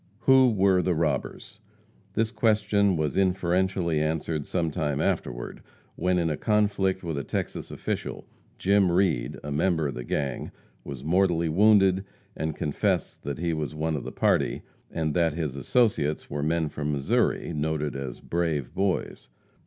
[0.21, 1.59] Who were the robbers?
[2.15, 5.61] This question was inferentially answered sometime afterward,
[5.95, 8.25] when, in a conflict with a Texas official,
[8.57, 10.49] Jim Reed, a member of the gang,
[10.83, 12.03] was mortally wounded,
[12.35, 16.67] and confessed that he was one of the party, and that his associates were men
[16.69, 19.29] from Missouri, noted as "brave boys."